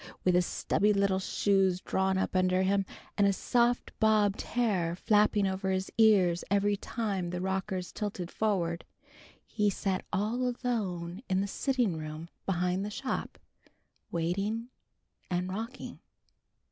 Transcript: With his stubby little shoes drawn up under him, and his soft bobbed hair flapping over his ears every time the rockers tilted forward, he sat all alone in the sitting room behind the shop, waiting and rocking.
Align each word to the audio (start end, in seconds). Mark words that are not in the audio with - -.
With 0.23 0.33
his 0.33 0.47
stubby 0.47 0.93
little 0.93 1.19
shoes 1.19 1.79
drawn 1.79 2.17
up 2.17 2.35
under 2.35 2.63
him, 2.63 2.87
and 3.19 3.27
his 3.27 3.37
soft 3.37 3.91
bobbed 3.99 4.41
hair 4.41 4.95
flapping 4.95 5.45
over 5.45 5.69
his 5.69 5.91
ears 5.95 6.43
every 6.49 6.75
time 6.75 7.29
the 7.29 7.39
rockers 7.39 7.91
tilted 7.91 8.31
forward, 8.31 8.83
he 9.45 9.69
sat 9.69 10.03
all 10.11 10.55
alone 10.55 11.21
in 11.29 11.39
the 11.41 11.45
sitting 11.47 11.95
room 11.97 12.29
behind 12.47 12.83
the 12.83 12.89
shop, 12.89 13.37
waiting 14.09 14.69
and 15.29 15.51
rocking. 15.53 15.99